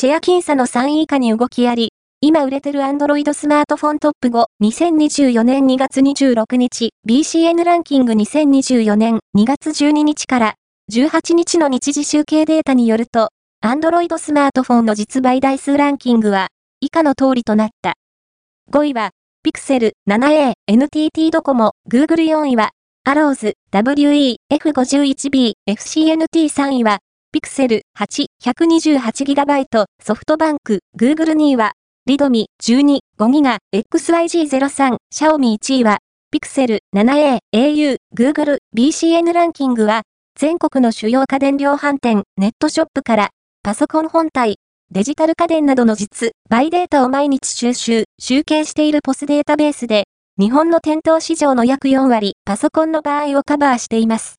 [0.00, 1.92] シェア僅差の3位以下に動きあり、
[2.22, 10.54] 今売れてる Android スマートフォントップ5、2024年2月26日、BCN ランキング2024年2月12日から
[10.90, 13.28] 18日の日時集計データによると、
[13.62, 16.48] Android スマートフォンの実売台数ランキングは、
[16.80, 17.92] 以下の通りとなった。
[18.72, 19.10] 5位は、
[19.44, 22.70] Pixel 7a、NTT ドコモ、Google 4位は、
[23.06, 27.00] Arrows、WE、F51B、FCNT3 位は、
[27.32, 31.74] Pixel 8、128GB、ソフトバンク、Google 2位は、
[32.04, 35.98] リドミ12、5ギガ、XYG03、シャオミ1位は、
[36.34, 40.02] Pixel 7a、au、Google、BCN ランキングは、
[40.36, 43.30] 全国の主要家電量販店、ネットショップから、
[43.62, 44.56] パソコン本体、
[44.90, 54.28] デジタル家電などの実、バイデータを毎日収集、集計しているポスデータベースで、日本の店頭市場の約4割、パソコンの場合をカバーしています。